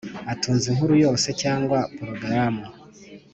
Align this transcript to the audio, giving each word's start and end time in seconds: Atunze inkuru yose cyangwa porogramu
Atunze 0.31 0.65
inkuru 0.69 0.93
yose 1.03 1.27
cyangwa 1.41 1.77
porogramu 1.95 2.65